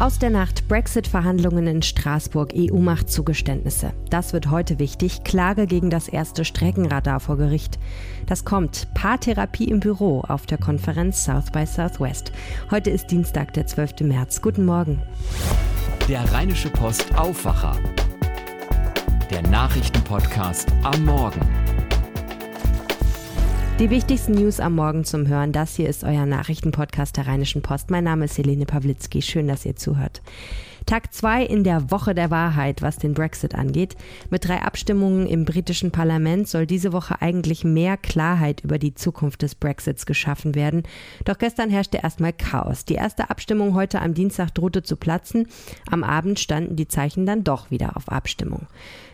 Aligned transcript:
Aus 0.00 0.20
der 0.20 0.30
Nacht 0.30 0.68
Brexit-Verhandlungen 0.68 1.66
in 1.66 1.82
Straßburg, 1.82 2.52
EU 2.54 2.76
macht 2.76 3.10
Zugeständnisse. 3.10 3.92
Das 4.10 4.32
wird 4.32 4.48
heute 4.48 4.78
wichtig. 4.78 5.24
Klage 5.24 5.66
gegen 5.66 5.90
das 5.90 6.06
erste 6.06 6.44
Streckenradar 6.44 7.18
vor 7.18 7.36
Gericht. 7.36 7.80
Das 8.26 8.44
kommt. 8.44 8.86
Paartherapie 8.94 9.64
im 9.64 9.80
Büro 9.80 10.20
auf 10.20 10.46
der 10.46 10.58
Konferenz 10.58 11.24
South 11.24 11.50
by 11.50 11.66
Southwest. 11.66 12.30
Heute 12.70 12.90
ist 12.90 13.10
Dienstag, 13.10 13.54
der 13.54 13.66
12. 13.66 14.02
März. 14.02 14.40
Guten 14.40 14.64
Morgen. 14.64 15.02
Der 16.08 16.32
Rheinische 16.32 16.70
Post 16.70 17.12
Aufwacher. 17.18 17.76
Der 19.32 19.42
Nachrichtenpodcast 19.42 20.68
am 20.84 21.06
Morgen. 21.06 21.40
Die 23.78 23.90
wichtigsten 23.90 24.32
News 24.32 24.58
am 24.58 24.74
Morgen 24.74 25.04
zum 25.04 25.28
Hören. 25.28 25.52
Das 25.52 25.76
hier 25.76 25.88
ist 25.88 26.02
euer 26.02 26.26
Nachrichtenpodcast 26.26 27.16
der 27.16 27.28
Rheinischen 27.28 27.62
Post. 27.62 27.90
Mein 27.92 28.02
Name 28.02 28.24
ist 28.24 28.36
Helene 28.36 28.66
Pawlitzki. 28.66 29.22
Schön, 29.22 29.46
dass 29.46 29.64
ihr 29.64 29.76
zuhört. 29.76 30.20
Tag 30.88 31.12
2 31.12 31.44
in 31.44 31.64
der 31.64 31.90
Woche 31.90 32.14
der 32.14 32.30
Wahrheit, 32.30 32.80
was 32.80 32.96
den 32.96 33.12
Brexit 33.12 33.54
angeht. 33.54 33.94
Mit 34.30 34.48
drei 34.48 34.62
Abstimmungen 34.62 35.26
im 35.26 35.44
britischen 35.44 35.90
Parlament 35.90 36.48
soll 36.48 36.64
diese 36.64 36.94
Woche 36.94 37.20
eigentlich 37.20 37.62
mehr 37.62 37.98
Klarheit 37.98 38.62
über 38.64 38.78
die 38.78 38.94
Zukunft 38.94 39.42
des 39.42 39.54
Brexits 39.54 40.06
geschaffen 40.06 40.54
werden. 40.54 40.84
Doch 41.26 41.36
gestern 41.36 41.68
herrschte 41.68 41.98
erstmal 41.98 42.32
Chaos. 42.32 42.86
Die 42.86 42.94
erste 42.94 43.28
Abstimmung 43.28 43.74
heute 43.74 44.00
am 44.00 44.14
Dienstag 44.14 44.54
drohte 44.54 44.82
zu 44.82 44.96
platzen. 44.96 45.48
Am 45.90 46.02
Abend 46.02 46.40
standen 46.40 46.74
die 46.74 46.88
Zeichen 46.88 47.26
dann 47.26 47.44
doch 47.44 47.70
wieder 47.70 47.94
auf 47.94 48.08
Abstimmung. 48.08 48.66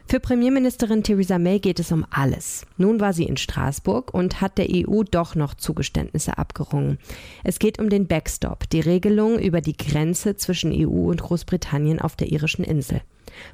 Für 0.06 0.20
Premierministerin 0.20 1.02
Theresa 1.02 1.38
May 1.38 1.60
geht 1.60 1.80
es 1.80 1.90
um 1.90 2.04
alles. 2.10 2.66
Nun 2.76 3.00
war 3.00 3.14
sie 3.14 3.24
in 3.24 3.38
Straßburg 3.38 4.12
und 4.12 4.42
hat 4.42 4.58
der 4.58 4.66
EU 4.70 5.02
doch 5.02 5.34
noch 5.34 5.54
Zugeständnisse 5.54 6.36
abgerungen. 6.36 6.98
Es 7.42 7.58
geht 7.58 7.78
um 7.78 7.88
den 7.88 8.06
Backstop, 8.06 8.68
die 8.68 8.80
Regelung 8.80 9.38
über 9.38 9.62
die 9.62 9.74
Grenze 9.74 10.36
zwischen 10.36 10.72
EU 10.72 11.08
und 11.08 11.22
Großbritannien 11.22 11.63
auf 12.00 12.16
der 12.16 12.30
irischen 12.30 12.64
Insel. 12.64 13.00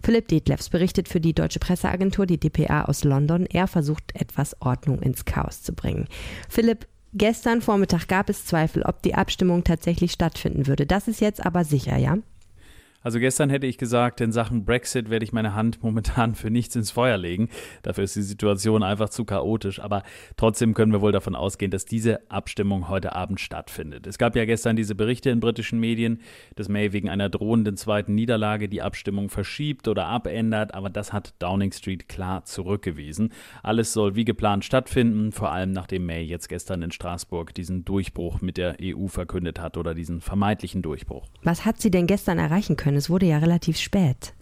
Philipp 0.03 0.29
Detlefs 0.29 0.69
berichtet 0.69 1.09
für 1.09 1.21
die 1.21 1.35
deutsche 1.35 1.59
Presseagentur, 1.59 2.27
die 2.27 2.39
dpa 2.39 2.85
aus 2.85 3.05
London. 3.05 3.47
Er 3.47 3.67
versucht 3.67 4.15
etwas 4.15 4.61
Ordnung 4.61 5.01
ins 5.01 5.25
Chaos 5.25 5.63
zu 5.63 5.73
bringen. 5.73 6.07
Philipp, 6.49 6.87
Gestern 7.13 7.61
Vormittag 7.61 8.07
gab 8.07 8.31
es 8.31 8.45
Zweifel, 8.45 8.85
ob 8.85 9.03
die 9.03 9.17
Abstimmung 9.17 9.65
tatsächlich 9.65 10.13
stattfinden 10.13 10.69
würde. 10.69 10.87
Das 10.87 11.09
ist 11.09 11.21
jetzt 11.21 11.45
aber 11.45 11.65
sicher, 11.65 11.97
ja? 11.97 12.19
Also 13.03 13.19
gestern 13.19 13.49
hätte 13.49 13.67
ich 13.67 13.79
gesagt, 13.79 14.21
in 14.21 14.31
Sachen 14.31 14.67
Brexit 14.67 15.09
werde 15.09 15.25
ich 15.25 15.33
meine 15.33 15.55
Hand 15.55 15.83
momentan 15.83 16.35
für 16.35 16.51
nichts 16.51 16.77
ins 16.77 16.91
Feuer 16.91 17.17
legen. 17.17 17.49
Dafür 17.83 18.05
ist 18.05 18.17
die 18.17 18.23
Situation 18.23 18.83
einfach 18.83 19.09
zu 19.09 19.25
chaotisch. 19.25 19.81
Aber 19.81 20.03
trotzdem 20.37 20.75
können 20.75 20.93
wir 20.93 21.01
wohl 21.01 21.13
davon 21.13 21.35
ausgehen, 21.35 21.71
dass 21.71 21.87
diese 21.87 22.31
Abstimmung 22.31 22.89
heute 22.89 23.15
Abend 23.15 23.41
stattfindet. 23.41 24.07
Es 24.07 24.19
gab 24.19 24.37
ja 24.37 24.45
gestern 24.45 24.77
diese 24.77 24.95
Berichte 24.95 25.31
in 25.31 25.41
britischen 25.41 25.81
Medien, 25.81 26.21
dass 26.57 26.69
May 26.69 26.93
wegen 26.93 27.09
einer 27.09 27.31
drohenden 27.31 27.77
zweiten 27.77 28.15
Niederlage 28.15 28.69
die 28.69 28.83
Abstimmung 28.83 29.31
verschiebt 29.31 29.89
oder 29.89 30.07
abändert. 30.07 30.75
Aber 30.75 30.91
das 30.91 31.13
hat 31.13 31.35
Downing 31.39 31.73
Street 31.73 32.09
klar 32.09 32.45
zurückgewiesen. 32.45 33.33
Alles 33.63 33.93
soll 33.95 34.15
wie 34.15 34.25
geplant 34.25 34.65
stattfinden, 34.65 35.33
vor 35.33 35.53
allem 35.53 35.73
nachdem 35.73 36.05
May 36.05 36.23
jetzt 36.23 36.49
gestern 36.49 36.83
in 36.83 36.91
Straßburg 36.91 37.55
diesen 37.55 37.85
Durchbruch 37.85 38.43
mit 38.43 38.59
der 38.59 38.77
EU 38.83 39.07
verkündet 39.07 39.59
hat 39.59 39.79
oder 39.79 39.95
diesen 39.95 40.21
vermeintlichen 40.21 40.83
Durchbruch. 40.83 41.27
Was 41.43 41.65
hat 41.65 41.81
sie 41.81 41.91
denn 41.91 42.07
gestern 42.07 42.39
erreichen 42.39 42.77
können? 42.77 42.90
Können. 42.91 42.99
Es 42.99 43.09
wurde 43.09 43.27
ja 43.27 43.39
relativ 43.39 43.79
spät. 43.79 44.35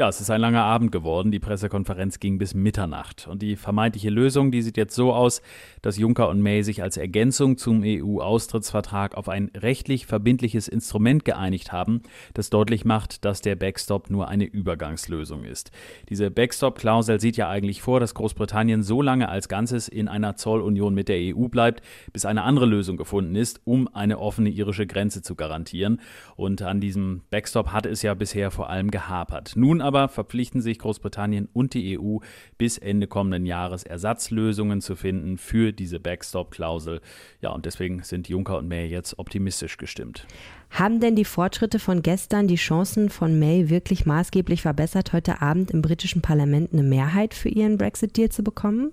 Ja, 0.00 0.08
es 0.08 0.20
ist 0.20 0.30
ein 0.30 0.40
langer 0.40 0.62
Abend 0.62 0.92
geworden. 0.92 1.32
Die 1.32 1.40
Pressekonferenz 1.40 2.20
ging 2.20 2.38
bis 2.38 2.54
Mitternacht. 2.54 3.26
Und 3.26 3.42
die 3.42 3.56
vermeintliche 3.56 4.10
Lösung, 4.10 4.52
die 4.52 4.62
sieht 4.62 4.76
jetzt 4.76 4.94
so 4.94 5.12
aus, 5.12 5.42
dass 5.82 5.98
Juncker 5.98 6.28
und 6.28 6.40
May 6.40 6.62
sich 6.62 6.84
als 6.84 6.96
Ergänzung 6.96 7.58
zum 7.58 7.82
EU-Austrittsvertrag 7.84 9.16
auf 9.16 9.28
ein 9.28 9.50
rechtlich 9.56 10.06
verbindliches 10.06 10.68
Instrument 10.68 11.24
geeinigt 11.24 11.72
haben, 11.72 12.02
das 12.32 12.48
deutlich 12.48 12.84
macht, 12.84 13.24
dass 13.24 13.40
der 13.40 13.56
Backstop 13.56 14.08
nur 14.08 14.28
eine 14.28 14.44
Übergangslösung 14.44 15.42
ist. 15.42 15.72
Diese 16.08 16.30
Backstop-Klausel 16.30 17.18
sieht 17.18 17.36
ja 17.36 17.48
eigentlich 17.48 17.82
vor, 17.82 17.98
dass 17.98 18.14
Großbritannien 18.14 18.84
so 18.84 19.02
lange 19.02 19.28
als 19.28 19.48
Ganzes 19.48 19.88
in 19.88 20.06
einer 20.06 20.36
Zollunion 20.36 20.94
mit 20.94 21.08
der 21.08 21.18
EU 21.34 21.48
bleibt, 21.48 21.82
bis 22.12 22.24
eine 22.24 22.44
andere 22.44 22.66
Lösung 22.66 22.98
gefunden 22.98 23.34
ist, 23.34 23.62
um 23.64 23.88
eine 23.92 24.20
offene 24.20 24.50
irische 24.50 24.86
Grenze 24.86 25.22
zu 25.22 25.34
garantieren. 25.34 26.00
Und 26.36 26.62
an 26.62 26.80
diesem 26.80 27.22
Backstop 27.30 27.72
hat 27.72 27.84
es 27.84 28.02
ja 28.02 28.14
bisher 28.14 28.52
vor 28.52 28.70
allem 28.70 28.92
gehapert. 28.92 29.54
Nun 29.56 29.87
aber 29.88 30.08
verpflichten 30.08 30.60
sich 30.60 30.78
Großbritannien 30.78 31.48
und 31.52 31.74
die 31.74 31.98
EU 31.98 32.18
bis 32.58 32.78
Ende 32.78 33.06
kommenden 33.06 33.46
Jahres 33.46 33.82
Ersatzlösungen 33.82 34.80
zu 34.80 34.94
finden 34.94 35.38
für 35.38 35.72
diese 35.72 35.98
Backstop-Klausel. 35.98 37.00
Ja, 37.40 37.50
und 37.50 37.64
deswegen 37.64 38.02
sind 38.02 38.28
Juncker 38.28 38.58
und 38.58 38.68
May 38.68 38.86
jetzt 38.86 39.18
optimistisch 39.18 39.78
gestimmt. 39.78 40.26
Haben 40.70 41.00
denn 41.00 41.16
die 41.16 41.24
Fortschritte 41.24 41.78
von 41.78 42.02
gestern 42.02 42.46
die 42.46 42.56
Chancen 42.56 43.08
von 43.08 43.38
May 43.38 43.70
wirklich 43.70 44.04
maßgeblich 44.04 44.62
verbessert, 44.62 45.14
heute 45.14 45.40
Abend 45.40 45.70
im 45.70 45.80
britischen 45.80 46.20
Parlament 46.20 46.72
eine 46.72 46.82
Mehrheit 46.82 47.32
für 47.32 47.48
ihren 47.48 47.78
Brexit-Deal 47.78 48.28
zu 48.28 48.44
bekommen? 48.44 48.92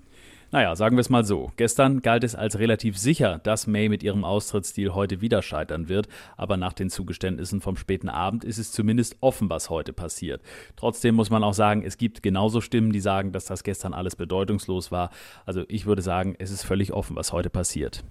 Naja, 0.52 0.76
sagen 0.76 0.96
wir 0.96 1.00
es 1.00 1.10
mal 1.10 1.24
so. 1.24 1.50
Gestern 1.56 2.02
galt 2.02 2.22
es 2.22 2.36
als 2.36 2.58
relativ 2.58 2.96
sicher, 2.96 3.40
dass 3.42 3.66
May 3.66 3.88
mit 3.88 4.04
ihrem 4.04 4.24
Austrittsdeal 4.24 4.94
heute 4.94 5.20
wieder 5.20 5.42
scheitern 5.42 5.88
wird, 5.88 6.08
aber 6.36 6.56
nach 6.56 6.72
den 6.72 6.88
Zugeständnissen 6.88 7.60
vom 7.60 7.76
späten 7.76 8.08
Abend 8.08 8.44
ist 8.44 8.58
es 8.58 8.70
zumindest 8.70 9.16
offen, 9.20 9.50
was 9.50 9.70
heute 9.70 9.92
passiert. 9.92 10.40
Trotzdem 10.76 11.16
muss 11.16 11.30
man 11.30 11.42
auch 11.42 11.54
sagen, 11.54 11.82
es 11.82 11.98
gibt 11.98 12.22
genauso 12.22 12.60
Stimmen, 12.60 12.92
die 12.92 13.00
sagen, 13.00 13.32
dass 13.32 13.46
das 13.46 13.64
gestern 13.64 13.92
alles 13.92 14.14
bedeutungslos 14.14 14.92
war. 14.92 15.10
Also 15.46 15.64
ich 15.66 15.84
würde 15.84 16.02
sagen, 16.02 16.36
es 16.38 16.52
ist 16.52 16.62
völlig 16.62 16.92
offen, 16.92 17.16
was 17.16 17.32
heute 17.32 17.50
passiert. 17.50 18.04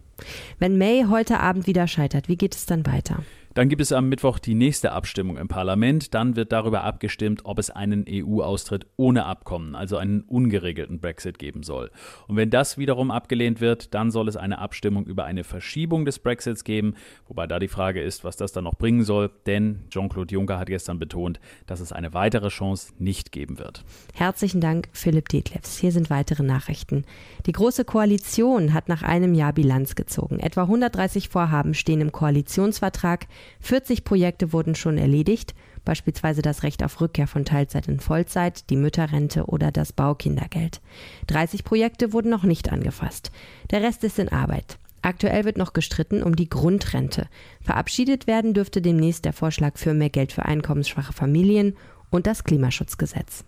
Wenn 0.59 0.78
May 0.78 1.06
heute 1.09 1.40
Abend 1.40 1.68
wieder 1.68 1.88
scheitert, 1.88 2.28
wie 2.28 2.38
geht 2.38 2.56
es 2.56 2.66
dann 2.66 2.86
weiter? 2.86 3.24
Dann 3.56 3.70
gibt 3.70 3.81
es 3.81 3.94
am 3.94 4.09
Mittwoch 4.09 4.38
die 4.38 4.53
nächste 4.53 4.92
Abstimmung 4.92 5.38
im 5.38 5.48
Parlament. 5.48 6.14
Dann 6.14 6.36
wird 6.36 6.52
darüber 6.52 6.84
abgestimmt, 6.84 7.46
ob 7.46 7.58
es 7.58 7.70
einen 7.70 8.03
EU-Austritt 8.06 8.86
ohne 8.98 9.24
Abkommen, 9.24 9.76
also 9.76 9.96
einen 9.96 10.24
ungeregelten 10.24 11.00
Brexit 11.00 11.40
geben 11.40 11.64
soll. 11.64 11.90
Und 12.28 12.36
wenn 12.36 12.50
das 12.50 12.78
wiederum 12.78 13.12
abgelehnt 13.12 13.62
wird, 13.62 13.94
dann 13.94 14.12
soll 14.12 14.28
es 14.28 14.36
eine 14.36 14.59
Abstimmung 14.59 15.06
über 15.06 15.24
eine 15.24 15.46
Verschiebung 15.46 16.03
des 16.03 16.20
Brexits 16.20 16.66
geben, 16.66 16.96
wobei 17.30 17.47
da 17.47 17.58
die 17.58 17.70
Frage 17.70 18.02
ist, 18.02 18.26
was 18.26 18.36
das 18.36 18.52
dann 18.52 18.66
noch 18.66 18.76
bringen 18.76 19.06
soll, 19.06 19.32
denn 19.46 19.86
Jean-Claude 19.90 20.34
Juncker 20.34 20.59
hat 20.59 20.68
gestern 20.68 21.00
betont, 21.00 21.40
dass 21.66 21.80
es 21.80 21.94
eine 21.94 22.14
weitere 22.14 22.50
Chance 22.50 22.92
nicht 23.00 23.32
geben 23.32 23.58
wird. 23.58 23.86
Herzlichen 24.14 24.59
Dank, 24.59 24.90
Philipp 24.92 25.30
Detlefs. 25.30 25.78
Hier 25.78 25.94
sind 25.94 26.09
weitere 26.09 26.44
Nachrichten. 26.44 27.06
Die 27.46 27.53
Große 27.53 27.86
Koalition 27.86 28.74
hat 28.74 28.90
nach 28.90 29.02
einem 29.02 29.34
Jahr 29.34 29.53
Bilanz 29.53 29.96
gezogen. 29.96 30.05
Etwa 30.40 30.64
130 30.64 31.30
Vorhaben 31.30 31.74
stehen 31.74 32.02
im 32.02 32.12
Koalitionsvertrag. 32.12 33.28
40 33.62 34.04
Projekte 34.04 34.54
wurden 34.54 34.76
schon 34.76 34.98
erledigt, 34.98 35.56
beispielsweise 35.84 36.42
das 36.42 36.64
Recht 36.64 36.84
auf 36.84 37.02
Rückkehr 37.02 37.28
von 37.28 37.46
Teilzeit 37.46 37.88
in 37.88 38.00
Vollzeit, 38.00 38.70
die 38.70 38.76
Mütterrente 38.76 39.46
oder 39.46 39.72
das 39.72 39.94
Baukindergeld. 39.94 40.82
30 41.28 41.64
Projekte 41.64 42.14
wurden 42.14 42.30
noch 42.30 42.44
nicht 42.44 42.72
angefasst. 42.72 43.32
Der 43.72 43.82
Rest 43.82 44.04
ist 44.04 44.20
in 44.20 44.30
Arbeit. 44.30 44.78
Aktuell 45.02 45.46
wird 45.46 45.58
noch 45.58 45.74
gestritten 45.74 46.24
um 46.24 46.36
die 46.36 46.50
Grundrente. 46.50 47.28
Verabschiedet 47.62 48.26
werden 48.26 48.56
dürfte 48.56 48.82
demnächst 48.82 49.26
der 49.26 49.34
Vorschlag 49.34 49.78
für 49.78 49.94
mehr 49.94 50.10
Geld 50.10 50.32
für 50.32 50.46
einkommensschwache 50.46 51.14
Familien 51.14 51.76
und 52.10 52.26
das 52.26 52.44
Klimaschutzgesetz. 52.44 53.46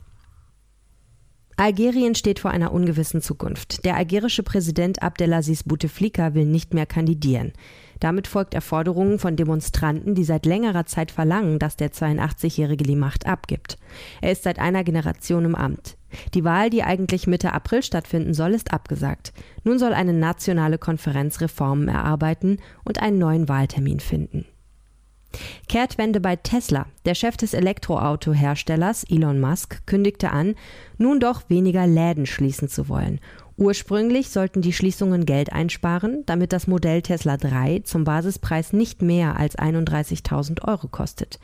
Algerien 1.59 2.13
steht 2.13 2.37
vor 2.39 2.51
einer 2.51 2.71
ungewissen 2.71 3.19
Zukunft. 3.19 3.83
Der 3.83 3.95
algerische 3.95 4.43
Präsident 4.43 5.01
Abdelaziz 5.01 5.63
Bouteflika 5.63 6.35
will 6.35 6.45
nicht 6.45 6.75
mehr 6.75 6.85
kandidieren. 6.85 7.51
Damit 7.99 8.27
folgt 8.27 8.53
er 8.53 8.61
Forderungen 8.61 9.17
von 9.17 9.35
Demonstranten, 9.35 10.13
die 10.13 10.23
seit 10.23 10.45
längerer 10.45 10.85
Zeit 10.85 11.09
verlangen, 11.09 11.57
dass 11.57 11.75
der 11.75 11.91
82-Jährige 11.91 12.83
die 12.83 12.95
Macht 12.95 13.25
abgibt. 13.25 13.79
Er 14.21 14.33
ist 14.33 14.43
seit 14.43 14.59
einer 14.59 14.83
Generation 14.83 15.45
im 15.45 15.55
Amt. 15.55 15.97
Die 16.35 16.43
Wahl, 16.43 16.69
die 16.69 16.83
eigentlich 16.83 17.25
Mitte 17.25 17.51
April 17.53 17.81
stattfinden 17.81 18.35
soll, 18.35 18.53
ist 18.53 18.71
abgesagt. 18.71 19.33
Nun 19.63 19.79
soll 19.79 19.93
eine 19.93 20.13
nationale 20.13 20.77
Konferenz 20.77 21.41
Reformen 21.41 21.87
erarbeiten 21.87 22.59
und 22.83 23.01
einen 23.01 23.17
neuen 23.17 23.49
Wahltermin 23.49 23.99
finden. 23.99 24.45
Kehrtwende 25.67 26.19
bei 26.19 26.35
Tesla. 26.35 26.85
Der 27.05 27.15
Chef 27.15 27.37
des 27.37 27.53
Elektroautoherstellers 27.53 29.03
Elon 29.05 29.39
Musk 29.39 29.85
kündigte 29.85 30.31
an, 30.31 30.55
nun 30.97 31.19
doch 31.19 31.49
weniger 31.49 31.87
Läden 31.87 32.25
schließen 32.25 32.69
zu 32.69 32.89
wollen. 32.89 33.19
Ursprünglich 33.59 34.29
sollten 34.29 34.61
die 34.61 34.71
Schließungen 34.71 35.25
Geld 35.25 35.51
einsparen, 35.51 36.21
damit 36.27 36.53
das 36.53 36.67
Modell 36.67 37.01
Tesla 37.01 37.37
3 37.37 37.79
zum 37.79 38.03
Basispreis 38.03 38.71
nicht 38.71 39.01
mehr 39.01 39.35
als 39.35 39.57
31.000 39.57 40.67
Euro 40.67 40.87
kostet. 40.87 41.39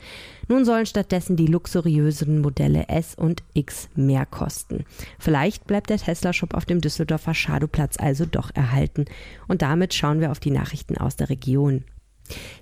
Nun 0.46 0.64
sollen 0.64 0.86
stattdessen 0.86 1.34
die 1.34 1.48
luxuriösen 1.48 2.40
Modelle 2.40 2.88
S 2.88 3.16
und 3.16 3.42
X 3.52 3.88
mehr 3.96 4.26
kosten. 4.26 4.84
Vielleicht 5.18 5.66
bleibt 5.66 5.90
der 5.90 5.98
Tesla-Shop 5.98 6.54
auf 6.54 6.66
dem 6.66 6.80
Düsseldorfer 6.80 7.34
Schadowplatz 7.34 7.96
also 7.98 8.26
doch 8.26 8.52
erhalten. 8.54 9.06
Und 9.48 9.62
damit 9.62 9.92
schauen 9.92 10.20
wir 10.20 10.30
auf 10.30 10.38
die 10.38 10.52
Nachrichten 10.52 10.96
aus 10.96 11.16
der 11.16 11.30
Region. 11.30 11.82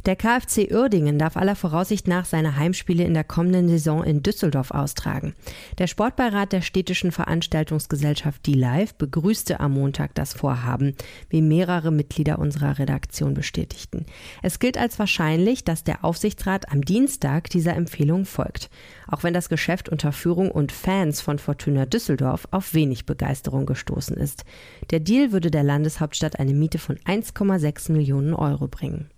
Der 0.04 0.16
KfC 0.16 0.72
Uerdingen 0.72 1.16
darf 1.16 1.36
aller 1.36 1.54
Voraussicht 1.54 2.08
nach 2.08 2.24
seine 2.24 2.56
Heimspiele 2.56 3.04
in 3.04 3.14
der 3.14 3.22
kommenden 3.22 3.68
Saison 3.68 4.02
in 4.02 4.24
Düsseldorf 4.24 4.72
austragen. 4.72 5.34
Der 5.78 5.86
Sportbeirat 5.86 6.52
der 6.52 6.60
städtischen 6.62 7.12
Veranstaltungsgesellschaft 7.12 8.44
D-Live 8.44 8.94
begrüßte 8.94 9.60
am 9.60 9.74
Montag 9.74 10.16
das 10.16 10.32
Vorhaben, 10.32 10.96
wie 11.28 11.40
mehrere 11.40 11.92
Mitglieder 11.92 12.40
unserer 12.40 12.80
Redaktion 12.80 13.34
bestätigten. 13.34 14.04
Es 14.42 14.58
gilt 14.58 14.76
als 14.76 14.98
wahrscheinlich, 14.98 15.62
dass 15.62 15.84
der 15.84 16.04
Aufsichtsrat 16.04 16.72
am 16.72 16.82
Dienstag 16.82 17.48
dieser 17.50 17.76
Empfehlung 17.76 18.24
folgt, 18.24 18.70
auch 19.06 19.22
wenn 19.22 19.34
das 19.34 19.48
Geschäft 19.48 19.88
unter 19.88 20.10
Führung 20.10 20.50
und 20.50 20.72
Fans 20.72 21.20
von 21.20 21.38
Fortuna 21.38 21.86
Düsseldorf 21.86 22.48
auf 22.50 22.74
wenig 22.74 23.06
Begeisterung 23.06 23.66
gestoßen 23.66 24.16
ist. 24.16 24.44
Der 24.90 24.98
Deal 24.98 25.30
würde 25.30 25.52
der 25.52 25.62
Landeshauptstadt 25.62 26.40
eine 26.40 26.54
Miete 26.54 26.78
von 26.78 26.96
1,6 26.98 27.92
Millionen 27.92 28.34
Euro 28.34 28.66
bringen. 28.66 29.08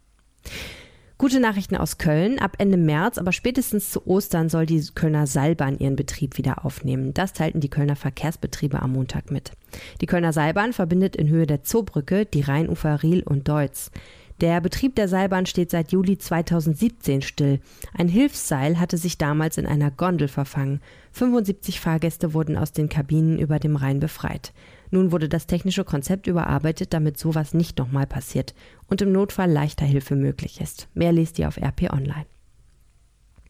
Gute 1.17 1.39
Nachrichten 1.39 1.77
aus 1.77 1.99
Köln. 1.99 2.39
Ab 2.39 2.57
Ende 2.59 2.77
März, 2.77 3.19
aber 3.19 3.33
spätestens 3.33 3.91
zu 3.91 4.07
Ostern 4.07 4.49
soll 4.49 4.67
die 4.67 4.85
Kölner 4.95 5.27
Seilbahn 5.27 5.79
ihren 5.79 5.97
Betrieb 5.97 6.37
wieder 6.39 6.65
aufnehmen. 6.65 7.15
Das 7.15 7.33
teilten 7.33 7.61
die 7.61 7.71
Kölner 7.71 7.97
Verkehrsbetriebe 7.97 8.83
am 8.83 8.93
Montag 8.93 9.31
mit. 9.31 9.53
Die 10.01 10.07
Kölner 10.07 10.33
Seilbahn 10.33 10.73
verbindet 10.73 11.15
in 11.15 11.29
Höhe 11.29 11.47
der 11.47 11.63
Zoobrücke 11.63 12.27
die 12.27 12.43
Rheinufer 12.43 13.03
Riel 13.03 13.23
und 13.23 13.49
Deutz. 13.49 13.91
Der 14.41 14.61
Betrieb 14.61 14.97
der 14.97 15.07
Seilbahn 15.07 15.47
steht 15.47 15.71
seit 15.71 15.93
Juli 15.93 16.19
2017 16.19 17.23
still. 17.23 17.61
Ein 17.97 18.09
Hilfsseil 18.09 18.81
hatte 18.81 18.99
sich 18.99 19.17
damals 19.17 19.59
in 19.59 19.67
einer 19.67 19.93
Gondel 19.93 20.27
verfangen. 20.27 20.81
75 21.13 21.79
Fahrgäste 21.79 22.35
wurden 22.35 22.57
aus 22.57 22.73
den 22.73 22.89
Kabinen 22.89 23.39
über 23.39 23.61
dem 23.61 23.77
Rhein 23.77 24.01
befreit. 24.01 24.53
Nun 24.95 25.11
wurde 25.11 25.29
das 25.29 25.49
technische 25.49 25.83
Konzept 25.83 26.29
überarbeitet, 26.29 26.95
damit 26.95 27.19
sowas 27.19 27.53
nicht 27.53 27.79
nochmal 27.79 28.07
passiert 28.07 28.55
und 28.87 29.03
im 29.03 29.11
Notfall 29.11 29.51
leichter 29.51 29.85
Hilfe 29.85 30.15
möglich 30.15 30.61
ist. 30.61 30.87
Mehr 30.95 31.11
lest 31.11 31.37
ihr 31.41 31.49
auf 31.49 31.57
RP 31.57 31.93
Online. 31.93 32.27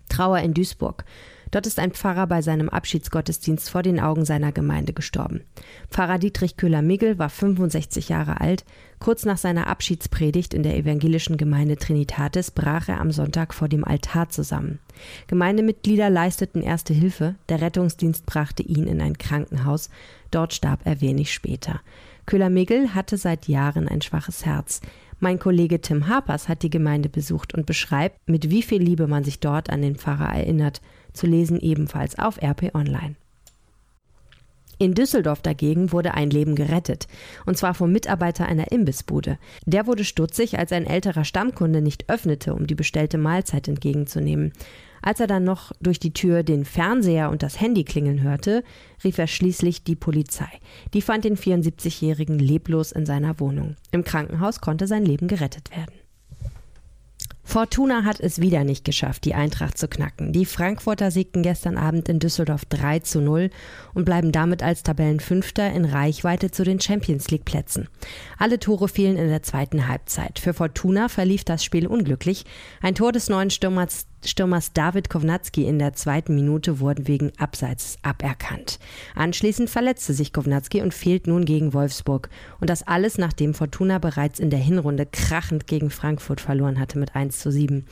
Trauer 0.08 0.38
in 0.38 0.55
Duisburg. 0.55 1.05
Dort 1.50 1.67
ist 1.67 1.79
ein 1.79 1.93
Pfarrer 1.93 2.26
bei 2.26 2.43
seinem 2.43 2.69
Abschiedsgottesdienst 2.69 3.70
vor 3.70 3.82
den 3.82 4.00
Augen 4.00 4.25
seiner 4.25 4.52
Gemeinde 4.52 4.93
gestorben. 4.93 5.43
Pfarrer 5.91 6.19
Dietrich 6.19 6.56
Köhler-Migel 6.56 7.19
war 7.19 7.29
65 7.29 8.08
Jahre 8.08 8.41
alt. 8.41 8.64
Kurz 8.99 9.25
nach 9.25 9.38
seiner 9.38 9.67
Abschiedspredigt 9.67 10.55
in 10.55 10.62
der 10.62 10.76
evangelischen 10.76 11.37
Gemeinde 11.37 11.76
Trinitatis 11.76 12.50
brach 12.50 12.88
er 12.88 13.00
am 13.00 13.11
Sonntag 13.11 13.55
vor 13.55 13.69
dem 13.69 13.85
Altar 13.85 14.29
zusammen. 14.31 14.79
Gemeindemitglieder 15.26 16.11
leisteten 16.11 16.62
erste 16.62 16.94
Hilfe. 16.94 17.35
Der 17.49 17.61
Rettungsdienst 17.61 18.26
brachte 18.26 18.62
ihn 18.62 18.87
in 18.87 19.00
ein 19.00 19.19
Krankenhaus. 19.19 19.91
Dort 20.31 20.55
starb 20.55 20.81
er 20.85 21.00
wenig 21.00 21.32
später. 21.32 21.81
Köhler-Migel 22.26 22.94
hatte 22.94 23.19
seit 23.19 23.49
Jahren 23.49 23.88
ein 23.88 24.00
schwaches 24.00 24.46
Herz. 24.46 24.81
Mein 25.20 25.38
Kollege 25.38 25.81
Tim 25.81 26.08
Harpers 26.08 26.49
hat 26.49 26.62
die 26.62 26.70
Gemeinde 26.70 27.08
besucht 27.08 27.55
und 27.55 27.67
beschreibt, 27.67 28.29
mit 28.29 28.50
wie 28.50 28.62
viel 28.62 28.82
Liebe 28.82 29.06
man 29.06 29.25
sich 29.25 29.41
dort 29.41 29.70
an 29.70 29.82
den 29.82 29.96
Pfarrer 29.96 30.35
erinnert 30.35 30.81
zu 31.14 31.26
lesen 31.26 31.58
ebenfalls 31.58 32.19
auf 32.19 32.43
RP 32.43 32.75
Online. 32.75 33.16
In 34.78 34.94
Düsseldorf 34.94 35.40
dagegen 35.40 35.93
wurde 35.93 36.14
ein 36.14 36.31
Leben 36.31 36.56
gerettet, 36.56 37.06
und 37.46 37.56
zwar 37.56 37.75
vom 37.75 37.93
Mitarbeiter 37.93 38.46
einer 38.46 38.72
Imbissbude. 38.72 39.38
Der 39.66 39.87
wurde 39.87 40.05
stutzig, 40.05 40.58
als 40.58 40.72
ein 40.72 40.87
älterer 40.87 41.25
Stammkunde 41.25 41.81
nicht 41.81 42.11
öffnete, 42.11 42.55
um 42.55 42.66
die 42.66 42.75
bestellte 42.75 43.16
Mahlzeit 43.16 43.69
entgegenzunehmen. 43.69 44.52
Als 45.00 45.20
er 45.20 45.26
dann 45.26 45.44
noch 45.44 45.72
durch 45.81 46.00
die 46.00 46.12
Tür 46.12 46.43
den 46.43 46.64
Fernseher 46.64 47.31
und 47.31 47.43
das 47.43 47.60
Handy 47.60 47.84
klingeln 47.84 48.22
hörte, 48.22 48.64
rief 49.05 49.19
er 49.19 49.26
schließlich 49.26 49.84
die 49.84 49.96
Polizei. 49.96 50.49
Die 50.93 51.02
fand 51.02 51.25
den 51.25 51.37
74-Jährigen 51.37 52.38
leblos 52.38 52.90
in 52.90 53.06
seiner 53.06 53.38
Wohnung. 53.38 53.76
Im 53.93 54.02
Krankenhaus 54.02 54.60
konnte 54.60 54.87
sein 54.87 55.05
Leben 55.05 55.28
gerettet 55.28 55.70
werden. 55.76 56.04
Fortuna 57.55 58.03
hat 58.03 58.19
es 58.19 58.41
wieder 58.41 58.65
nicht 58.65 58.85
geschafft, 58.85 59.25
die 59.25 59.37
Eintracht 59.37 59.79
zu 59.79 59.87
knacken. 59.87 60.33
Die 60.33 60.45
Frankfurter 60.45 61.12
siegten 61.12 61.45
gestern 61.45 61.77
Abend 61.77 62.09
in 62.09 62.19
Düsseldorf 62.19 62.65
3 62.65 62.99
zu 62.99 63.21
0 63.21 63.49
und 63.95 64.05
bleiben 64.05 64.33
damit 64.33 64.61
als 64.65 64.83
Tabellenfünfter 64.83 65.71
in 65.73 65.85
Reichweite 65.85 66.51
zu 66.51 66.65
den 66.65 66.81
Champions 66.81 67.31
League 67.31 67.45
Plätzen. 67.45 67.89
Alle 68.39 68.59
Tore 68.59 68.89
fielen 68.89 69.17
in 69.17 69.29
der 69.29 69.45
zweiten 69.45 69.87
Halbzeit. 69.87 70.41
Für 70.41 70.53
Fortuna 70.53 71.09
verlief 71.09 71.45
das 71.45 71.62
Spiel 71.62 71.87
unglücklich. 71.87 72.45
Ein 72.83 72.97
Tor 72.97 73.12
des 73.12 73.29
neuen 73.29 73.51
Stürmers 73.51 74.09
Stürmers 74.25 74.73
David 74.73 75.11
Kovnatski 75.11 75.65
in 75.65 75.79
der 75.79 75.93
zweiten 75.93 76.35
Minute 76.35 76.81
wurden 76.81 77.06
wegen 77.06 77.32
Abseits 77.38 77.97
aberkannt. 78.03 78.79
Anschließend 79.15 79.71
verletzte 79.71 80.15
sich 80.15 80.32
Kovnatski 80.32 80.82
und 80.82 80.94
fehlt 80.94 81.26
nun 81.26 81.44
gegen 81.44 81.75
Wolfsburg. 81.75 82.31
Und 82.61 82.71
das 82.71 82.87
alles, 82.87 83.19
nachdem 83.19 83.55
Fortuna 83.55 83.99
bereits 83.99 84.41
in 84.41 84.50
der 84.50 84.59
Hinrunde 84.59 85.06
krachend 85.06 85.67
gegen 85.67 85.91
Frankfurt 85.91 86.41
verloren 86.41 86.79
hatte 86.81 86.99
mit 86.99 87.15
1 87.15 87.38
zu 87.38 87.53
7. 87.53 87.85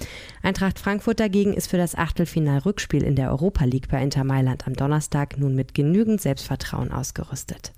Eintracht 0.43 0.79
Frankfurt 0.79 1.21
dagegen 1.21 1.55
ist 1.55 1.69
für 1.69 1.79
das 1.79 1.95
Achtelfinal-Rückspiel 1.95 3.03
in 3.03 3.17
der 3.17 3.31
Europa 3.31 3.65
League 3.65 3.89
bei 3.89 4.03
Inter 4.03 4.25
Mailand 4.25 4.67
am 4.67 4.75
Donnerstag 4.75 5.39
nun 5.39 5.55
mit 5.55 5.75
genügend 5.75 6.21
Selbstvertrauen 6.21 6.93
ausgerüstet. 6.93 7.73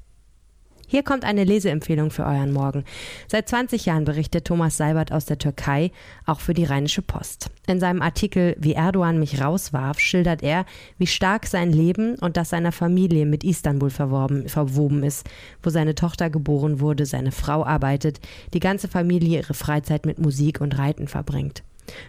Hier 0.86 1.02
kommt 1.02 1.24
eine 1.24 1.44
Leseempfehlung 1.44 2.10
für 2.10 2.24
euren 2.24 2.52
Morgen. 2.52 2.84
Seit 3.28 3.48
20 3.48 3.86
Jahren 3.86 4.04
berichtet 4.04 4.46
Thomas 4.46 4.76
Seibert 4.76 5.12
aus 5.12 5.24
der 5.24 5.38
Türkei, 5.38 5.90
auch 6.26 6.40
für 6.40 6.54
die 6.54 6.64
Rheinische 6.64 7.02
Post. 7.02 7.50
In 7.66 7.80
seinem 7.80 8.02
Artikel 8.02 8.56
Wie 8.58 8.74
Erdogan 8.74 9.18
mich 9.18 9.40
rauswarf, 9.40 9.98
schildert 9.98 10.42
er, 10.42 10.66
wie 10.98 11.06
stark 11.06 11.46
sein 11.46 11.72
Leben 11.72 12.16
und 12.16 12.36
das 12.36 12.50
seiner 12.50 12.72
Familie 12.72 13.26
mit 13.26 13.44
Istanbul 13.44 13.90
verworben, 13.90 14.48
verwoben 14.48 15.02
ist, 15.02 15.28
wo 15.62 15.70
seine 15.70 15.94
Tochter 15.94 16.30
geboren 16.30 16.80
wurde, 16.80 17.06
seine 17.06 17.32
Frau 17.32 17.64
arbeitet, 17.64 18.20
die 18.52 18.60
ganze 18.60 18.88
Familie 18.88 19.38
ihre 19.40 19.54
Freizeit 19.54 20.06
mit 20.06 20.18
Musik 20.18 20.60
und 20.60 20.78
Reiten 20.78 21.08
verbringt. 21.08 21.62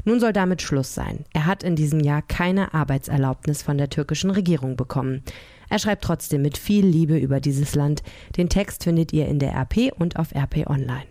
Nun 0.04 0.20
soll 0.20 0.34
damit 0.34 0.62
Schluss 0.62 0.94
sein. 0.94 1.26
Er 1.34 1.46
hat 1.46 1.64
in 1.64 1.76
diesem 1.76 2.00
Jahr 2.00 2.22
keine 2.22 2.74
Arbeitserlaubnis 2.74 3.62
von 3.62 3.78
der 3.78 3.90
türkischen 3.90 4.32
Regierung 4.32 4.76
bekommen. 4.76 5.24
Er 5.70 5.80
schreibt 5.80 6.04
trotzdem 6.04 6.42
mit 6.42 6.58
viel 6.58 6.86
Liebe 6.86 7.18
über 7.18 7.40
dieses 7.40 7.76
Land. 7.76 8.04
Den 8.38 8.50
Text 8.50 8.84
findet 8.84 9.14
ihr 9.14 9.28
in 9.28 9.40
der 9.40 9.56
RP 9.56 9.92
und 9.98 10.18
auf 10.18 10.34
RP 10.36 10.68
Online. 10.68 11.06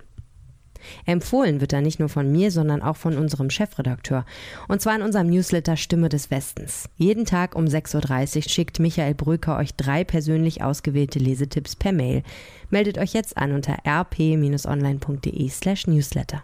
Empfohlen 1.06 1.60
wird 1.60 1.72
er 1.72 1.80
nicht 1.80 1.98
nur 1.98 2.08
von 2.08 2.30
mir, 2.30 2.50
sondern 2.50 2.82
auch 2.82 2.96
von 2.96 3.16
unserem 3.16 3.50
Chefredakteur. 3.50 4.24
Und 4.68 4.82
zwar 4.82 4.96
in 4.96 5.02
unserem 5.02 5.28
Newsletter 5.28 5.76
Stimme 5.76 6.08
des 6.08 6.30
Westens. 6.30 6.88
Jeden 6.96 7.24
Tag 7.24 7.54
um 7.56 7.64
6.30 7.64 8.36
Uhr 8.36 8.42
schickt 8.42 8.80
Michael 8.80 9.14
Brücker 9.14 9.56
euch 9.56 9.74
drei 9.74 10.04
persönlich 10.04 10.62
ausgewählte 10.62 11.18
Lesetipps 11.18 11.76
per 11.76 11.92
Mail. 11.92 12.22
Meldet 12.70 12.98
euch 12.98 13.12
jetzt 13.12 13.36
an 13.36 13.52
unter 13.52 13.78
rp-online.de 13.86 15.48
slash 15.48 15.86
newsletter 15.86 16.42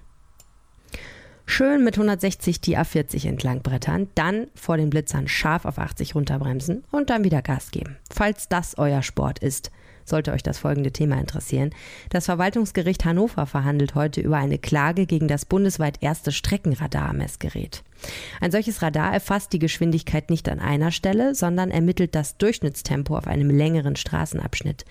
schön 1.51 1.85
mit 1.85 1.97
160 1.97 2.61
die 2.61 2.79
A40 2.79 3.29
entlang 3.29 3.63
brettern, 3.63 4.09
dann 4.15 4.47
vor 4.55 4.77
den 4.77 4.91
Blitzern 4.91 5.29
scharf 5.29 5.65
auf 5.65 5.79
80 5.79 6.15
runterbremsen 6.15 6.85
und 6.91 7.11
dann 7.11 7.25
wieder 7.25 7.43
Gas 7.43 7.71
geben. 7.71 7.97
Falls 8.11 8.49
das 8.49 8.79
euer 8.79 9.03
Sport 9.03 9.41
ist, 9.41 9.71
sollte 10.05 10.33
euch 10.33 10.43
das 10.43 10.59
folgende 10.59 10.93
Thema 10.93 11.19
interessieren. 11.19 11.71
Das 12.11 12.27
Verwaltungsgericht 12.27 13.05
Hannover 13.05 13.47
verhandelt 13.47 13.95
heute 13.95 14.21
über 14.21 14.37
eine 14.37 14.59
Klage 14.59 15.07
gegen 15.07 15.29
das 15.29 15.45
bundesweit 15.45 15.99
erste 16.01 16.33
Streckenradar-Messgerät. 16.33 17.83
Ein 18.41 18.51
solches 18.51 18.83
Radar 18.83 19.13
erfasst 19.13 19.53
die 19.53 19.59
Geschwindigkeit 19.59 20.31
nicht 20.31 20.49
an 20.49 20.59
einer 20.59 20.91
Stelle, 20.91 21.35
sondern 21.35 21.71
ermittelt 21.71 22.15
das 22.15 22.37
Durchschnittstempo 22.39 23.17
auf 23.17 23.27
einem 23.27 23.51
längeren 23.51 23.97
Straßenabschnitt. 23.97 24.85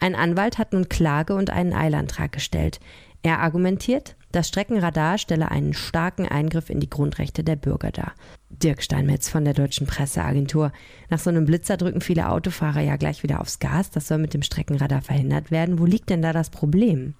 Ein 0.00 0.14
Anwalt 0.14 0.58
hat 0.58 0.72
nun 0.72 0.88
Klage 0.88 1.34
und 1.34 1.50
einen 1.50 1.72
Eilantrag 1.72 2.32
gestellt. 2.32 2.80
Er 3.22 3.38
argumentiert, 3.38 4.16
das 4.32 4.48
Streckenradar 4.48 5.16
stelle 5.16 5.50
einen 5.50 5.74
starken 5.74 6.26
Eingriff 6.26 6.70
in 6.70 6.80
die 6.80 6.90
Grundrechte 6.90 7.44
der 7.44 7.56
Bürger 7.56 7.92
dar. 7.92 8.14
Dirk 8.50 8.82
Steinmetz 8.82 9.28
von 9.28 9.44
der 9.44 9.54
Deutschen 9.54 9.86
Presseagentur. 9.86 10.72
Nach 11.08 11.18
so 11.18 11.30
einem 11.30 11.44
Blitzer 11.44 11.76
drücken 11.76 12.00
viele 12.00 12.28
Autofahrer 12.28 12.80
ja 12.80 12.96
gleich 12.96 13.22
wieder 13.22 13.40
aufs 13.40 13.58
Gas. 13.60 13.90
Das 13.90 14.08
soll 14.08 14.18
mit 14.18 14.34
dem 14.34 14.42
Streckenradar 14.42 15.02
verhindert 15.02 15.50
werden. 15.50 15.78
Wo 15.78 15.84
liegt 15.84 16.10
denn 16.10 16.22
da 16.22 16.32
das 16.32 16.50
Problem? 16.50 17.14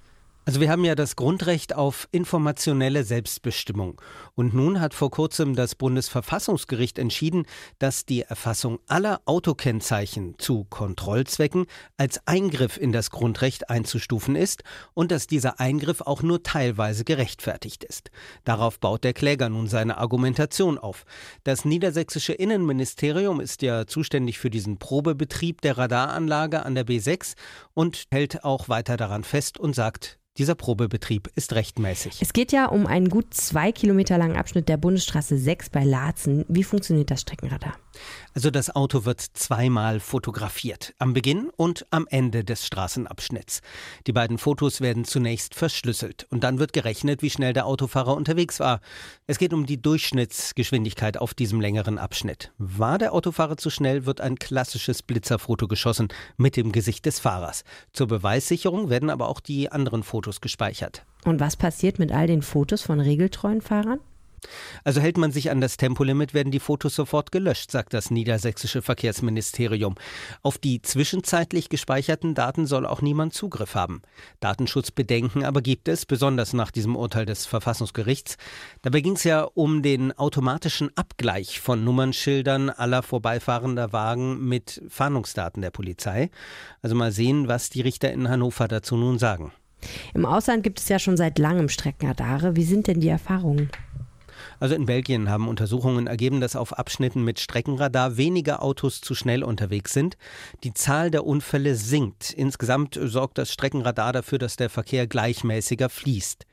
Also 0.44 0.61
wir 0.61 0.70
haben 0.70 0.84
ja 0.84 0.96
das 0.96 1.14
Grundrecht 1.14 1.72
auf 1.76 2.08
informationelle 2.11 3.04
Selbstbestimmung. 3.04 4.02
Und 4.34 4.54
nun 4.54 4.80
hat 4.80 4.92
vor 4.92 5.12
kurzem 5.12 5.54
das 5.54 5.76
Bundesverfassungsgericht 5.76 6.99
entschieden, 6.99 7.46
dass 7.78 8.06
die 8.06 8.22
Erfassung 8.22 8.80
aller 8.88 9.20
Autokennzeichen 9.25 10.34
zu 10.38 10.64
Kontrollzwecken 10.64 11.66
als 11.96 12.26
Eingriff 12.26 12.76
in 12.76 12.90
das 12.90 13.12
Grundrecht 13.12 13.70
einzustufen 13.70 14.34
ist 14.34 14.64
und 14.94 15.12
dass 15.12 15.28
dieser 15.28 15.61
Eingriff 15.61 16.00
auch 16.00 16.22
nur 16.22 16.42
teilweise 16.42 17.04
gerechtfertigt 17.04 17.84
ist. 17.84 18.11
Darauf 18.42 18.80
baut 18.80 19.04
der 19.04 19.12
Kläger 19.12 19.49
nun 19.49 19.68
seine 19.68 19.99
Argumentation 19.99 20.76
auf. 20.76 21.04
Das 21.44 21.64
niedersächsische 21.64 22.32
Innenministerium 22.32 23.38
ist 23.38 23.62
ja 23.62 23.87
zuständig 23.87 24.40
für 24.40 24.50
diesen 24.50 24.78
Probebetrieb 24.78 25.61
der 25.61 25.78
Radaranlage 25.78 26.66
an 26.66 26.75
der 26.75 26.84
B6 26.84 27.34
und 27.75 28.06
hält 28.11 28.42
auch 28.42 28.68
weiter 28.68 28.96
daran 28.96 29.22
fest 29.22 29.56
und 29.61 29.76
sagt, 29.76 30.18
Dieser 30.38 30.54
Probebetrieb 30.54 31.28
ist 31.34 31.52
rechtmäßig. 31.52 32.22
Es 32.22 32.32
geht 32.32 32.52
ja 32.52 32.64
um 32.64 32.86
einen 32.86 33.10
gut 33.10 33.34
zwei 33.34 33.70
Kilometer 33.70 34.16
langen 34.16 34.36
Abschnitt 34.36 34.66
der 34.66 34.78
Bundesstraße 34.78 35.36
6 35.36 35.68
bei 35.68 35.84
Laatzen. 35.84 36.46
Wie 36.48 36.64
funktioniert 36.64 37.10
das 37.10 37.20
Streckenradar? 37.20 37.74
Also 38.32 38.50
das 38.50 38.74
Auto 38.74 39.04
wird 39.04 39.20
zweimal 39.20 40.00
fotografiert, 40.00 40.94
am 40.98 41.12
Beginn 41.12 41.50
und 41.54 41.84
am 41.90 42.06
Ende 42.08 42.44
des 42.44 42.66
Straßenabschnitts. 42.66 43.60
Die 44.06 44.14
beiden 44.14 44.38
Fotos 44.38 44.80
werden 44.80 45.04
zunächst 45.04 45.54
verschlüsselt 45.54 46.26
und 46.30 46.42
dann 46.42 46.58
wird 46.58 46.72
gerechnet, 46.72 47.20
wie 47.20 47.28
schnell 47.28 47.52
der 47.52 47.66
Autofahrer 47.66 48.16
unterwegs 48.16 48.58
war. 48.58 48.80
Es 49.26 49.36
geht 49.36 49.52
um 49.52 49.66
die 49.66 49.82
Durchschnittsgeschwindigkeit 49.82 51.18
auf 51.18 51.34
diesem 51.34 51.60
längeren 51.60 51.98
Abschnitt. 51.98 52.52
War 52.56 52.96
der 52.96 53.12
Autofahrer 53.12 53.58
zu 53.58 53.68
schnell, 53.68 54.06
wird 54.06 54.22
ein 54.22 54.36
klassisches 54.36 55.02
Blitzerfoto 55.02 55.68
geschossen 55.68 56.08
mit 56.38 56.56
dem 56.56 56.72
Gesicht 56.72 57.04
des 57.04 57.18
Fahrers. 57.20 57.64
Zur 57.92 58.06
Beweissicherung 58.06 58.88
werden 58.88 59.10
aber 59.10 59.28
auch 59.28 59.40
die 59.40 59.70
anderen 59.70 60.02
Fotos 60.02 60.22
gespeichert. 60.41 61.05
Und 61.25 61.41
was 61.41 61.57
passiert 61.57 61.99
mit 61.99 62.12
all 62.12 62.26
den 62.26 62.43
Fotos 62.43 62.83
von 62.83 63.00
regeltreuen 63.00 63.61
Fahrern? 63.61 64.00
Also 64.85 65.00
hält 65.00 65.19
man 65.19 65.33
sich 65.33 65.50
an 65.50 65.61
das 65.61 65.76
Tempolimit, 65.76 66.35
werden 66.35 66.50
die 66.50 66.61
Fotos 66.61 66.95
sofort 66.95 67.33
gelöscht, 67.33 67.71
sagt 67.71 67.95
das 67.95 68.11
niedersächsische 68.11 68.83
Verkehrsministerium. 68.83 69.95
Auf 70.43 70.59
die 70.59 70.83
zwischenzeitlich 70.83 71.69
gespeicherten 71.69 72.35
Daten 72.35 72.67
soll 72.67 72.87
auch 72.87 73.02
niemand 73.02 73.35
Zugriff 73.35 73.75
haben. 73.75 74.02
Datenschutzbedenken 74.41 75.45
aber 75.45 75.62
gibt 75.62 75.88
es, 75.88 76.07
besonders 76.07 76.52
nach 76.52 76.71
diesem 76.71 76.97
Urteil 76.97 77.26
des 77.26 77.47
Verfassungsgerichts. 77.47 78.37
Dabei 78.83 79.00
ging 79.00 79.14
es 79.14 79.25
ja 79.25 79.43
um 79.43 79.83
den 79.83 80.12
automatischen 80.12 80.91
Abgleich 80.97 81.61
von 81.61 81.85
Nummernschildern 81.85 82.71
aller 82.71 83.02
vorbeifahrender 83.02 83.93
Wagen 83.93 84.45
mit 84.49 84.83
Fahndungsdaten 84.88 85.62
der 85.62 85.71
Polizei. 85.71 86.31
Also 86.83 86.97
mal 86.97 87.12
sehen, 87.12 87.49
was 87.49 87.71
die 87.71 87.81
Richter 87.81 88.12
in 88.12 88.29
Hannover 88.29 88.69
dazu 88.69 88.97
nun 88.97 89.19
sagen. 89.19 89.52
Im 90.14 90.24
Ausland 90.24 90.62
gibt 90.62 90.78
es 90.80 90.88
ja 90.88 90.98
schon 90.98 91.16
seit 91.16 91.38
langem 91.38 91.68
Streckenradare. 91.68 92.56
Wie 92.56 92.64
sind 92.64 92.86
denn 92.86 93.00
die 93.00 93.08
Erfahrungen? 93.08 93.70
Also 94.61 94.75
in 94.75 94.87
Belgien 94.87 95.28
haben 95.28 95.49
Untersuchungen 95.49 96.06
ergeben, 96.06 96.40
dass 96.40 96.56
auf 96.56 96.78
Abschnitten 96.78 97.25
mit 97.25 97.40
Streckenradar 97.40 98.16
weniger 98.16 98.62
Autos 98.62 99.00
zu 99.00 99.14
schnell 99.14 99.42
unterwegs 99.42 99.92
sind. 99.92 100.16
Die 100.64 100.75
Zahl 100.75 101.11
der 101.11 101.26
Unfälle 101.26 101.75
sinkt. 101.75 102.32
Insgesamt 102.32 102.99
sorgt 103.00 103.38
das 103.38 103.52
Streckenradar 103.52 104.12
dafür, 104.12 104.38
dass 104.38 104.56
der 104.56 104.70
Verkehr 104.70 105.06
gleichmäßiger 105.06 105.88
fließt. 105.88 106.46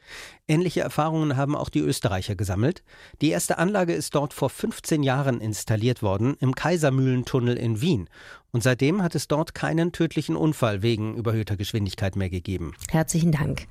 Ähnliche 0.48 0.82
Erfahrungen 0.82 1.38
haben 1.38 1.56
auch 1.56 1.70
die 1.70 1.80
Österreicher 1.80 2.36
gesammelt. 2.36 2.84
Die 3.22 3.30
erste 3.30 3.60
Anlage 3.60 3.94
ist 3.94 4.16
dort 4.16 4.34
vor 4.34 4.50
15 4.50 5.04
Jahren 5.04 5.42
installiert 5.42 6.02
worden, 6.02 6.36
im 6.40 6.56
Kaisermühlentunnel 6.56 7.56
in 7.56 7.82
Wien. 7.82 8.10
Und 8.52 8.64
seitdem 8.64 9.04
hat 9.04 9.14
es 9.14 9.28
dort 9.28 9.54
keinen 9.54 9.92
tödlichen 9.92 10.36
Unfall 10.36 10.82
wegen 10.82 11.16
überhöhter 11.16 11.56
Geschwindigkeit 11.56 12.16
mehr 12.16 12.30
gegeben. 12.30 12.74
Herzlichen 12.90 13.32
Dank. 13.32 13.68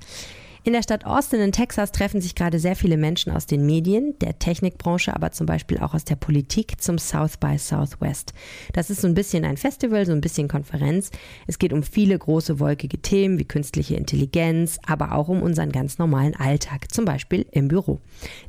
In 0.65 0.73
der 0.73 0.83
Stadt 0.83 1.05
Austin 1.05 1.39
in 1.39 1.53
Texas 1.53 1.93
treffen 1.93 2.19
sich 2.19 2.35
gerade 2.35 2.59
sehr 2.59 2.75
viele 2.75 2.97
Menschen 2.97 3.31
aus 3.31 3.45
den 3.45 3.65
Medien, 3.65 4.19
der 4.19 4.39
Technikbranche, 4.39 5.15
aber 5.15 5.31
zum 5.31 5.45
Beispiel 5.45 5.77
auch 5.77 5.93
aus 5.93 6.03
der 6.03 6.17
Politik 6.17 6.81
zum 6.81 6.97
South 6.97 7.37
by 7.37 7.57
Southwest. 7.57 8.33
Das 8.73 8.89
ist 8.89 8.99
so 8.99 9.07
ein 9.07 9.13
bisschen 9.13 9.45
ein 9.45 9.55
Festival, 9.55 10.05
so 10.05 10.11
ein 10.11 10.19
bisschen 10.19 10.49
Konferenz. 10.49 11.11
Es 11.47 11.59
geht 11.59 11.71
um 11.71 11.81
viele 11.81 12.19
große 12.19 12.59
wolkige 12.59 13.01
Themen 13.01 13.39
wie 13.39 13.45
künstliche 13.45 13.95
Intelligenz, 13.95 14.79
aber 14.85 15.13
auch 15.13 15.29
um 15.29 15.41
unseren 15.41 15.71
ganz 15.71 15.97
normalen 15.97 16.35
Alltag, 16.35 16.91
zum 16.91 17.05
Beispiel 17.05 17.45
im 17.51 17.69
Büro. 17.69 18.01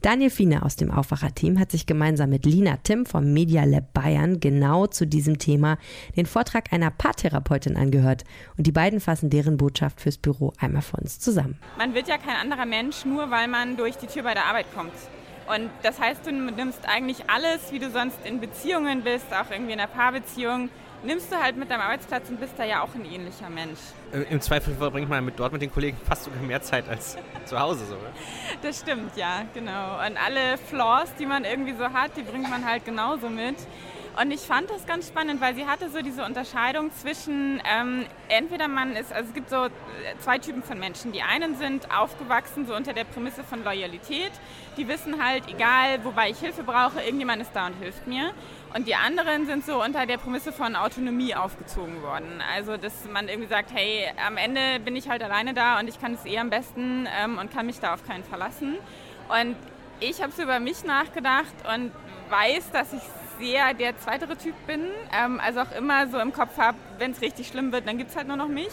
Daniel 0.02 0.30
Fiener 0.30 0.66
aus 0.66 0.74
dem 0.74 0.90
Aufwacher-Team 0.90 1.60
hat 1.60 1.70
sich 1.70 1.86
gemeinsam 1.86 2.30
mit 2.30 2.44
Lina 2.44 2.78
Tim 2.82 3.06
vom 3.06 3.32
Media 3.32 3.62
Lab 3.62 3.92
Bayern 3.92 4.40
genau 4.40 4.88
zu 4.88 5.06
diesem 5.06 5.38
Thema 5.38 5.78
den 6.16 6.26
Vortrag 6.26 6.72
einer 6.72 6.90
Paartherapeutin 6.90 7.76
angehört. 7.76 8.24
Und 8.56 8.66
die 8.66 8.72
beiden 8.72 8.98
fassen 8.98 9.30
deren 9.30 9.56
Botschaft 9.56 10.00
fürs 10.00 10.18
Büro 10.18 10.52
einmal 10.58 10.82
für 10.82 10.96
uns 10.96 11.20
zusammen. 11.20 11.56
Man 11.78 11.94
wird 12.00 12.08
ja 12.08 12.16
kein 12.16 12.36
anderer 12.36 12.64
Mensch, 12.64 13.04
nur 13.04 13.30
weil 13.30 13.46
man 13.46 13.76
durch 13.76 13.98
die 13.98 14.06
Tür 14.06 14.22
bei 14.22 14.32
der 14.32 14.46
Arbeit 14.46 14.64
kommt. 14.74 14.94
Und 15.54 15.70
das 15.82 16.00
heißt, 16.00 16.24
du 16.24 16.32
nimmst 16.32 16.88
eigentlich 16.88 17.28
alles, 17.28 17.72
wie 17.72 17.78
du 17.78 17.90
sonst 17.90 18.16
in 18.24 18.40
Beziehungen 18.40 19.02
bist, 19.02 19.26
auch 19.34 19.50
irgendwie 19.50 19.74
in 19.74 19.80
einer 19.80 19.86
Paarbeziehung, 19.86 20.70
nimmst 21.02 21.30
du 21.30 21.36
halt 21.36 21.58
mit 21.58 21.70
deinem 21.70 21.82
Arbeitsplatz 21.82 22.30
und 22.30 22.40
bist 22.40 22.54
da 22.56 22.64
ja 22.64 22.80
auch 22.80 22.94
ein 22.94 23.04
ähnlicher 23.04 23.50
Mensch. 23.50 23.78
Im 24.30 24.40
Zweifel 24.40 24.74
verbringt 24.76 25.10
man 25.10 25.22
mit, 25.26 25.38
dort 25.38 25.52
mit 25.52 25.60
den 25.60 25.70
Kollegen 25.70 25.98
fast 26.08 26.24
sogar 26.24 26.40
mehr 26.40 26.62
Zeit 26.62 26.88
als 26.88 27.18
zu 27.44 27.60
Hause. 27.60 27.84
So, 27.84 27.96
Das 28.62 28.80
stimmt, 28.80 29.14
ja, 29.18 29.42
genau. 29.52 29.96
Und 29.96 30.16
alle 30.16 30.56
Flaws, 30.56 31.12
die 31.18 31.26
man 31.26 31.44
irgendwie 31.44 31.74
so 31.74 31.84
hat, 31.84 32.16
die 32.16 32.22
bringt 32.22 32.48
man 32.48 32.64
halt 32.64 32.86
genauso 32.86 33.28
mit. 33.28 33.56
Und 34.18 34.32
ich 34.32 34.40
fand 34.40 34.68
das 34.70 34.86
ganz 34.86 35.08
spannend, 35.08 35.40
weil 35.40 35.54
sie 35.54 35.66
hatte 35.66 35.88
so 35.88 36.02
diese 36.02 36.24
Unterscheidung 36.24 36.90
zwischen, 36.92 37.62
ähm, 37.64 38.04
entweder 38.28 38.68
man 38.68 38.96
ist, 38.96 39.12
also 39.12 39.28
es 39.28 39.34
gibt 39.34 39.48
so 39.50 39.68
zwei 40.18 40.38
Typen 40.38 40.62
von 40.62 40.78
Menschen. 40.78 41.12
Die 41.12 41.22
einen 41.22 41.56
sind 41.56 41.90
aufgewachsen 41.96 42.66
so 42.66 42.74
unter 42.74 42.92
der 42.92 43.04
Prämisse 43.04 43.44
von 43.44 43.64
Loyalität. 43.64 44.32
Die 44.76 44.88
wissen 44.88 45.24
halt, 45.24 45.44
egal 45.48 46.04
wobei 46.04 46.30
ich 46.30 46.38
Hilfe 46.38 46.64
brauche, 46.64 47.00
irgendjemand 47.00 47.40
ist 47.42 47.52
da 47.54 47.68
und 47.68 47.74
hilft 47.74 48.06
mir. 48.06 48.32
Und 48.74 48.86
die 48.86 48.94
anderen 48.94 49.46
sind 49.46 49.64
so 49.64 49.82
unter 49.82 50.06
der 50.06 50.18
Prämisse 50.18 50.52
von 50.52 50.76
Autonomie 50.76 51.34
aufgezogen 51.34 52.02
worden. 52.02 52.42
Also, 52.54 52.76
dass 52.76 53.04
man 53.10 53.28
irgendwie 53.28 53.48
sagt, 53.48 53.72
hey, 53.72 54.06
am 54.26 54.36
Ende 54.36 54.80
bin 54.84 54.96
ich 54.96 55.08
halt 55.08 55.22
alleine 55.22 55.54
da 55.54 55.78
und 55.80 55.88
ich 55.88 56.00
kann 56.00 56.14
es 56.14 56.24
eh 56.24 56.38
am 56.38 56.50
besten 56.50 57.08
ähm, 57.20 57.38
und 57.38 57.52
kann 57.52 57.66
mich 57.66 57.80
da 57.80 57.94
auf 57.94 58.06
keinen 58.06 58.24
verlassen. 58.24 58.76
Und 59.28 59.56
ich 60.00 60.22
habe 60.22 60.32
so 60.32 60.42
über 60.42 60.60
mich 60.60 60.84
nachgedacht 60.84 61.54
und 61.74 61.92
weiß, 62.30 62.70
dass 62.70 62.92
ich 62.92 63.02
sehr 63.40 63.74
der 63.74 63.98
zweitere 63.98 64.36
Typ 64.36 64.54
bin. 64.66 64.86
Ähm, 65.12 65.40
also 65.40 65.60
auch 65.60 65.72
immer 65.72 66.06
so 66.08 66.18
im 66.18 66.32
Kopf 66.32 66.58
habe, 66.58 66.78
wenn 66.98 67.12
es 67.12 67.20
richtig 67.20 67.48
schlimm 67.48 67.72
wird, 67.72 67.86
dann 67.88 67.98
gibt 67.98 68.10
es 68.10 68.16
halt 68.16 68.28
nur 68.28 68.36
noch 68.36 68.48
mich. 68.48 68.72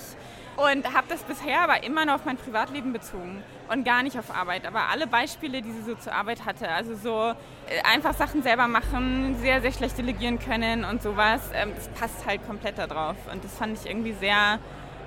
Und 0.57 0.91
habe 0.91 1.05
das 1.07 1.21
bisher 1.21 1.61
aber 1.61 1.83
immer 1.83 2.05
nur 2.05 2.15
auf 2.15 2.25
mein 2.25 2.35
Privatleben 2.35 2.91
bezogen 2.91 3.43
und 3.69 3.83
gar 3.83 4.01
nicht 4.01 4.17
auf 4.17 4.35
Arbeit. 4.35 4.65
Aber 4.65 4.89
alle 4.89 5.05
Beispiele, 5.05 5.61
die 5.61 5.71
sie 5.71 5.83
so 5.83 5.93
zur 5.93 6.13
Arbeit 6.13 6.45
hatte, 6.45 6.67
also 6.67 6.95
so 6.95 7.29
äh, 7.69 7.81
einfach 7.83 8.15
Sachen 8.15 8.41
selber 8.41 8.67
machen, 8.67 9.35
sehr, 9.39 9.61
sehr 9.61 9.71
schlecht 9.71 9.99
delegieren 9.99 10.39
können 10.39 10.83
und 10.83 11.03
sowas, 11.03 11.41
ähm, 11.53 11.73
das 11.75 11.87
passt 11.89 12.25
halt 12.25 12.45
komplett 12.47 12.79
da 12.79 12.87
drauf. 12.87 13.17
Und 13.31 13.43
das 13.43 13.55
fand 13.55 13.77
ich 13.79 13.87
irgendwie 13.87 14.13
sehr 14.13 14.59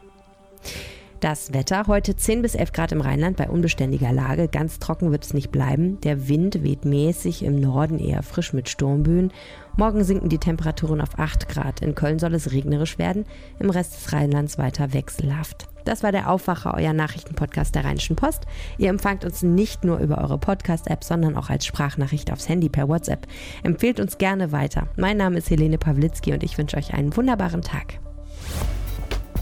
Das 1.20 1.52
Wetter 1.52 1.86
heute 1.86 2.16
10 2.16 2.40
bis 2.40 2.54
11 2.54 2.72
Grad 2.72 2.92
im 2.92 3.02
Rheinland 3.02 3.36
bei 3.36 3.50
unbeständiger 3.50 4.10
Lage. 4.10 4.48
Ganz 4.48 4.78
trocken 4.78 5.12
wird 5.12 5.22
es 5.22 5.34
nicht 5.34 5.52
bleiben. 5.52 6.00
Der 6.00 6.28
Wind 6.28 6.62
weht 6.62 6.86
mäßig, 6.86 7.42
im 7.44 7.60
Norden 7.60 7.98
eher 7.98 8.22
frisch 8.22 8.54
mit 8.54 8.70
Sturmböen. 8.70 9.30
Morgen 9.76 10.02
sinken 10.02 10.30
die 10.30 10.38
Temperaturen 10.38 11.02
auf 11.02 11.18
8 11.18 11.46
Grad. 11.50 11.82
In 11.82 11.94
Köln 11.94 12.18
soll 12.18 12.32
es 12.32 12.52
regnerisch 12.52 12.96
werden, 12.96 13.26
im 13.58 13.68
Rest 13.68 13.96
des 13.96 14.12
Rheinlands 14.14 14.56
weiter 14.56 14.94
wechselhaft. 14.94 15.68
Das 15.84 16.02
war 16.02 16.10
der 16.10 16.30
Aufwacher, 16.30 16.72
euer 16.74 16.94
Nachrichtenpodcast 16.94 17.74
der 17.74 17.84
Rheinischen 17.84 18.16
Post. 18.16 18.46
Ihr 18.78 18.88
empfangt 18.88 19.26
uns 19.26 19.42
nicht 19.42 19.84
nur 19.84 19.98
über 19.98 20.18
eure 20.22 20.38
Podcast-App, 20.38 21.04
sondern 21.04 21.36
auch 21.36 21.50
als 21.50 21.66
Sprachnachricht 21.66 22.32
aufs 22.32 22.48
Handy 22.48 22.70
per 22.70 22.88
WhatsApp. 22.88 23.26
Empfehlt 23.62 24.00
uns 24.00 24.16
gerne 24.16 24.52
weiter. 24.52 24.88
Mein 24.96 25.18
Name 25.18 25.36
ist 25.36 25.50
Helene 25.50 25.76
Pawlitzki 25.76 26.32
und 26.32 26.42
ich 26.42 26.56
wünsche 26.56 26.78
euch 26.78 26.94
einen 26.94 27.14
wunderbaren 27.14 27.60
Tag. 27.60 28.00